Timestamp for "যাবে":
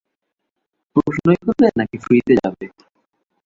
2.39-2.65